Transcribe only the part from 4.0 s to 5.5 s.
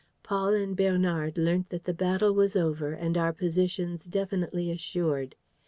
definitely assured.